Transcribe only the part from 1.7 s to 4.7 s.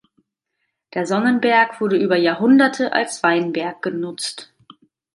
wurde über Jahrhunderte als Weinberg genutzt.